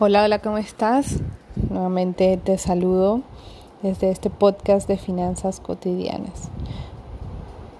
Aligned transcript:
Hola, 0.00 0.24
hola, 0.24 0.40
¿cómo 0.40 0.58
estás? 0.58 1.20
Nuevamente 1.70 2.36
te 2.36 2.58
saludo 2.58 3.20
desde 3.80 4.10
este 4.10 4.28
podcast 4.28 4.88
de 4.88 4.96
finanzas 4.96 5.60
cotidianas. 5.60 6.50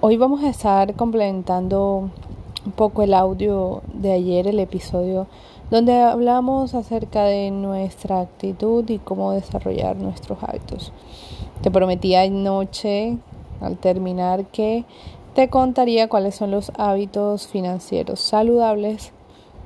Hoy 0.00 0.16
vamos 0.16 0.44
a 0.44 0.48
estar 0.48 0.94
complementando 0.94 2.10
un 2.64 2.72
poco 2.72 3.02
el 3.02 3.14
audio 3.14 3.82
de 3.92 4.12
ayer, 4.12 4.46
el 4.46 4.60
episodio 4.60 5.26
donde 5.72 6.02
hablamos 6.02 6.76
acerca 6.76 7.24
de 7.24 7.50
nuestra 7.50 8.20
actitud 8.20 8.88
y 8.88 9.00
cómo 9.00 9.32
desarrollar 9.32 9.96
nuestros 9.96 10.38
hábitos. 10.40 10.92
Te 11.62 11.72
prometí 11.72 12.14
anoche 12.14 13.18
al 13.60 13.76
terminar 13.76 14.44
que 14.46 14.84
te 15.34 15.50
contaría 15.50 16.08
cuáles 16.08 16.36
son 16.36 16.52
los 16.52 16.70
hábitos 16.76 17.48
financieros 17.48 18.20
saludables 18.20 19.12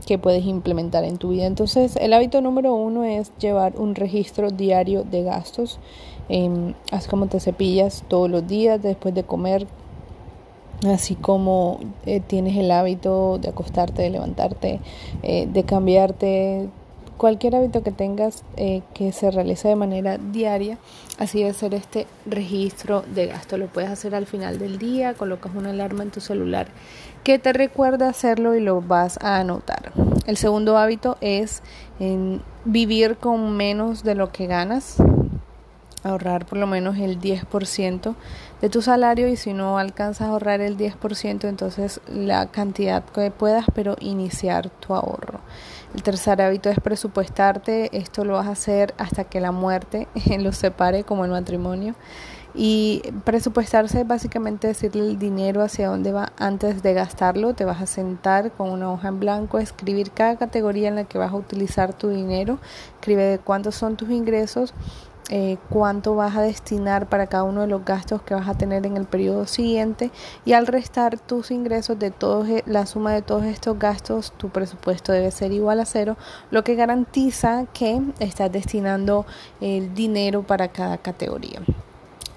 que 0.06 0.18
puedes 0.18 0.44
implementar 0.44 1.04
en 1.04 1.18
tu 1.18 1.30
vida. 1.30 1.46
Entonces, 1.46 1.96
el 1.96 2.12
hábito 2.12 2.40
número 2.40 2.74
uno 2.74 3.04
es 3.04 3.32
llevar 3.38 3.76
un 3.76 3.94
registro 3.94 4.50
diario 4.50 5.04
de 5.04 5.22
gastos. 5.22 5.78
Eh, 6.28 6.74
así 6.90 7.08
como 7.08 7.26
te 7.26 7.40
cepillas 7.40 8.04
todos 8.08 8.30
los 8.30 8.46
días 8.46 8.82
después 8.82 9.14
de 9.14 9.24
comer, 9.24 9.66
así 10.86 11.14
como 11.14 11.80
eh, 12.06 12.20
tienes 12.20 12.56
el 12.56 12.70
hábito 12.70 13.38
de 13.38 13.48
acostarte, 13.48 14.02
de 14.02 14.10
levantarte, 14.10 14.80
eh, 15.22 15.48
de 15.50 15.64
cambiarte, 15.64 16.68
cualquier 17.18 17.56
hábito 17.56 17.82
que 17.82 17.92
tengas 17.92 18.44
eh, 18.56 18.82
que 18.94 19.12
se 19.12 19.30
realice 19.30 19.68
de 19.68 19.76
manera 19.76 20.16
diaria, 20.16 20.78
así 21.18 21.40
debe 21.40 21.52
ser 21.52 21.74
este 21.74 22.06
registro 22.24 23.04
de 23.14 23.26
gasto. 23.26 23.58
Lo 23.58 23.66
puedes 23.66 23.90
hacer 23.90 24.14
al 24.14 24.24
final 24.24 24.58
del 24.58 24.78
día, 24.78 25.12
colocas 25.14 25.52
una 25.54 25.70
alarma 25.70 26.02
en 26.04 26.10
tu 26.10 26.20
celular 26.20 26.68
que 27.24 27.38
te 27.38 27.52
recuerda 27.52 28.08
hacerlo 28.08 28.54
y 28.54 28.60
lo 28.60 28.80
vas 28.80 29.18
a 29.20 29.36
anotar. 29.36 29.92
El 30.26 30.38
segundo 30.38 30.78
hábito 30.78 31.18
es 31.20 31.62
vivir 32.64 33.16
con 33.16 33.54
menos 33.54 34.02
de 34.02 34.14
lo 34.14 34.32
que 34.32 34.46
ganas 34.46 34.96
ahorrar 36.04 36.46
por 36.46 36.58
lo 36.58 36.66
menos 36.66 36.98
el 36.98 37.20
10% 37.20 38.14
de 38.60 38.68
tu 38.68 38.82
salario 38.82 39.28
y 39.28 39.36
si 39.36 39.52
no 39.52 39.78
alcanzas 39.78 40.28
a 40.28 40.30
ahorrar 40.30 40.60
el 40.60 40.76
10% 40.76 41.48
entonces 41.48 42.00
la 42.08 42.46
cantidad 42.46 43.04
que 43.04 43.30
puedas 43.30 43.66
pero 43.74 43.96
iniciar 44.00 44.70
tu 44.70 44.94
ahorro. 44.94 45.40
El 45.94 46.02
tercer 46.02 46.42
hábito 46.42 46.68
es 46.68 46.80
presupuestarte, 46.80 47.96
esto 47.96 48.24
lo 48.24 48.34
vas 48.34 48.46
a 48.46 48.52
hacer 48.52 48.94
hasta 48.98 49.24
que 49.24 49.40
la 49.40 49.52
muerte 49.52 50.06
los 50.38 50.56
separe 50.56 51.04
como 51.04 51.24
el 51.24 51.30
matrimonio. 51.30 51.94
Y 52.54 53.02
presupuestarse 53.24 54.00
es 54.00 54.06
básicamente 54.06 54.66
decirle 54.66 55.02
el 55.02 55.18
dinero 55.18 55.62
hacia 55.62 55.88
dónde 55.88 56.12
va 56.12 56.32
antes 56.38 56.82
de 56.82 56.94
gastarlo. 56.94 57.54
Te 57.54 57.64
vas 57.64 57.80
a 57.80 57.86
sentar 57.86 58.50
con 58.52 58.70
una 58.70 58.90
hoja 58.90 59.08
en 59.08 59.20
blanco, 59.20 59.58
escribir 59.58 60.10
cada 60.10 60.36
categoría 60.36 60.88
en 60.88 60.96
la 60.96 61.04
que 61.04 61.18
vas 61.18 61.32
a 61.32 61.36
utilizar 61.36 61.92
tu 61.92 62.08
dinero, 62.08 62.58
escribe 62.94 63.38
cuántos 63.44 63.76
son 63.76 63.96
tus 63.96 64.10
ingresos, 64.10 64.74
eh, 65.28 65.58
cuánto 65.68 66.14
vas 66.14 66.36
a 66.36 66.42
destinar 66.42 67.08
para 67.08 67.26
cada 67.26 67.44
uno 67.44 67.62
de 67.62 67.66
los 67.66 67.84
gastos 67.84 68.22
que 68.22 68.34
vas 68.34 68.48
a 68.48 68.54
tener 68.54 68.86
en 68.86 68.96
el 68.96 69.04
periodo 69.04 69.46
siguiente. 69.46 70.10
Y 70.44 70.52
al 70.52 70.66
restar 70.66 71.18
tus 71.18 71.50
ingresos 71.50 71.98
de 71.98 72.10
todos 72.10 72.48
e, 72.48 72.62
la 72.66 72.86
suma 72.86 73.12
de 73.12 73.22
todos 73.22 73.44
estos 73.44 73.78
gastos 73.78 74.32
tu 74.36 74.48
presupuesto 74.48 75.12
debe 75.12 75.30
ser 75.30 75.52
igual 75.52 75.80
a 75.80 75.84
cero 75.84 76.16
lo 76.50 76.64
que 76.64 76.74
garantiza 76.74 77.66
que 77.72 78.00
estás 78.18 78.50
destinando 78.50 79.26
el 79.60 79.94
dinero 79.94 80.42
para 80.42 80.68
cada 80.68 80.98
categoría 80.98 81.60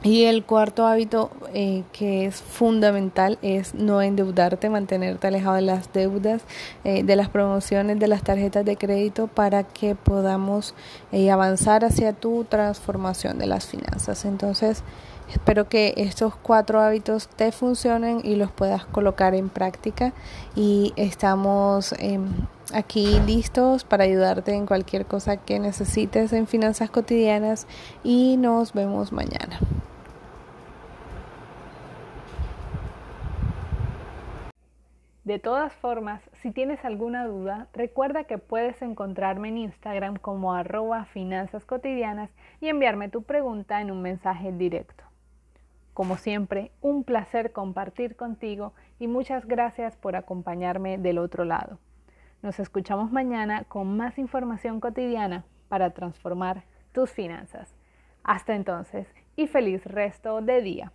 y 0.03 0.23
el 0.23 0.43
cuarto 0.43 0.87
hábito 0.87 1.29
eh, 1.53 1.83
que 1.93 2.25
es 2.25 2.37
fundamental 2.37 3.37
es 3.43 3.75
no 3.75 4.01
endeudarte, 4.01 4.69
mantenerte 4.69 5.27
alejado 5.27 5.57
de 5.57 5.61
las 5.61 5.93
deudas, 5.93 6.41
eh, 6.83 7.03
de 7.03 7.15
las 7.15 7.29
promociones, 7.29 7.99
de 7.99 8.07
las 8.07 8.23
tarjetas 8.23 8.65
de 8.65 8.77
crédito 8.77 9.27
para 9.27 9.63
que 9.63 9.93
podamos 9.93 10.73
eh, 11.11 11.29
avanzar 11.29 11.85
hacia 11.85 12.13
tu 12.13 12.45
transformación 12.45 13.37
de 13.37 13.45
las 13.45 13.67
finanzas. 13.67 14.25
Entonces, 14.25 14.83
espero 15.31 15.69
que 15.69 15.93
estos 15.97 16.35
cuatro 16.35 16.81
hábitos 16.81 17.27
te 17.27 17.51
funcionen 17.51 18.21
y 18.23 18.37
los 18.37 18.51
puedas 18.51 18.85
colocar 18.85 19.35
en 19.35 19.49
práctica 19.49 20.13
y 20.55 20.93
estamos 20.95 21.93
em, 21.99 22.25
aquí 22.73 23.19
listos 23.27 23.83
para 23.83 24.05
ayudarte 24.05 24.55
en 24.55 24.65
cualquier 24.65 25.05
cosa 25.05 25.37
que 25.37 25.59
necesites 25.59 26.33
en 26.33 26.47
finanzas 26.47 26.89
cotidianas 26.89 27.67
y 28.03 28.37
nos 28.37 28.73
vemos 28.73 29.11
mañana. 29.11 29.59
De 35.23 35.37
todas 35.37 35.71
formas, 35.75 36.19
si 36.41 36.49
tienes 36.49 36.83
alguna 36.83 37.27
duda, 37.27 37.67
recuerda 37.73 38.23
que 38.23 38.39
puedes 38.39 38.81
encontrarme 38.81 39.49
en 39.49 39.59
Instagram 39.59 40.15
como 40.15 40.53
arroba 40.53 41.05
finanzas 41.05 41.63
cotidianas 41.63 42.31
y 42.59 42.69
enviarme 42.69 43.07
tu 43.07 43.21
pregunta 43.21 43.81
en 43.81 43.91
un 43.91 44.01
mensaje 44.01 44.51
directo. 44.51 45.03
Como 45.93 46.17
siempre, 46.17 46.71
un 46.81 47.03
placer 47.03 47.51
compartir 47.51 48.15
contigo 48.15 48.73
y 48.97 49.07
muchas 49.07 49.45
gracias 49.45 49.95
por 49.95 50.15
acompañarme 50.15 50.97
del 50.97 51.19
otro 51.19 51.45
lado. 51.45 51.77
Nos 52.41 52.59
escuchamos 52.59 53.11
mañana 53.11 53.65
con 53.65 53.95
más 53.95 54.17
información 54.17 54.79
cotidiana 54.79 55.45
para 55.69 55.91
transformar 55.91 56.63
tus 56.93 57.11
finanzas. 57.11 57.75
Hasta 58.23 58.55
entonces 58.55 59.07
y 59.35 59.45
feliz 59.45 59.85
resto 59.85 60.41
de 60.41 60.61
día. 60.63 60.89